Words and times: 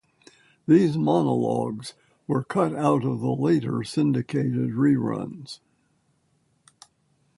These 0.67 0.97
monologues 0.97 1.93
were 2.25 2.43
cut 2.43 2.73
out 2.75 3.05
of 3.05 3.19
the 3.19 3.29
later 3.29 3.83
syndicated 3.83 4.71
reruns. 4.71 5.59